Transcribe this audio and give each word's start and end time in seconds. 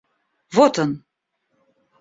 Вот 0.55 0.79
он! 0.83 0.91